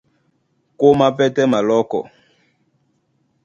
Kómá 0.79 1.07
pɛ́tɛ́ 1.17 1.45
malɔ́kɔ. 1.51 1.99